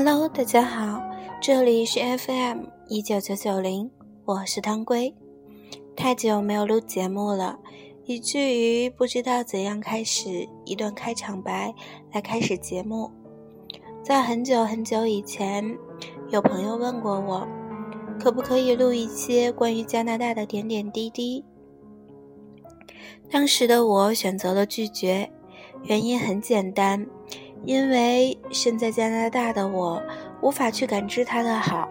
[0.00, 1.02] Hello，大家好，
[1.40, 3.90] 这里是 FM 一九九九零，
[4.26, 5.12] 我是汤龟。
[5.96, 7.58] 太久没有录节目了，
[8.04, 11.74] 以至于不知道怎样开始一段开场白
[12.12, 13.10] 来开始节目。
[14.00, 15.76] 在很久很久以前，
[16.30, 17.44] 有朋友问过我，
[18.20, 21.44] 可不可以录一些关于加拿大的点点滴滴。
[23.28, 25.28] 当时的我选择了拒绝，
[25.82, 27.04] 原因很简单。
[27.64, 30.02] 因为身在加拿大的我
[30.40, 31.88] 无法去感知它的好，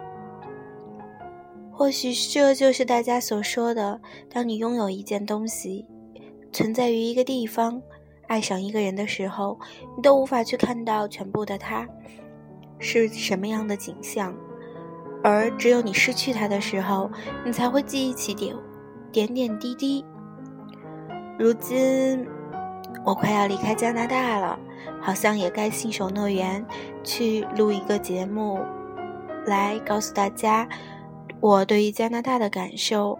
[1.72, 5.86] 或许这就是大家所说的：当你拥有一件东西，
[6.52, 7.82] 存在于一个地方，
[8.28, 9.60] 爱上一个人的时候，
[9.96, 11.88] 你都无法去看到全部的他
[12.80, 14.34] 是什么样的景象，
[15.24, 17.12] 而只有你失去他的时候，
[17.46, 18.56] 你才会记忆起点
[19.12, 20.04] 点点滴滴。
[21.38, 22.26] 如今，
[23.06, 24.60] 我快要离开加拿大了。
[25.02, 26.66] 好像也该信守诺言，
[27.04, 28.60] 去录一个节目，
[29.46, 30.68] 来告诉大家
[31.40, 33.20] 我对于加拿大的感受。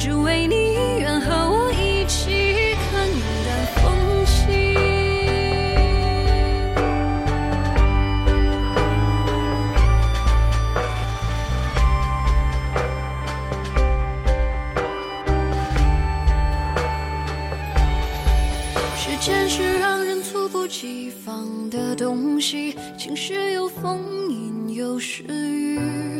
[0.00, 0.54] 只为你，
[0.98, 4.74] 愿和我一起看云淡风轻。
[18.96, 24.00] 时间是让人猝不及防的东西，晴时有风，
[24.30, 26.19] 阴有时雨。